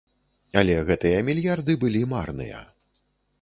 Але 0.61 0.77
гэтыя 0.87 1.19
мільярды 1.27 1.77
былі 1.85 2.01
марныя. 2.15 2.65